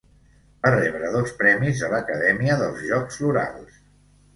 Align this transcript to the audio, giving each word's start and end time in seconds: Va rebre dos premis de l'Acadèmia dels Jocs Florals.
Va 0.63 0.71
rebre 0.75 1.11
dos 1.17 1.35
premis 1.43 1.85
de 1.85 1.93
l'Acadèmia 1.95 2.59
dels 2.67 2.85
Jocs 2.91 3.23
Florals. 3.23 3.83